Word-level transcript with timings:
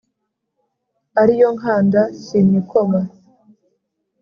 ari 1.21 1.33
iyo 1.37 1.49
nkanda 1.57 2.01
sinyikoma 2.23 3.01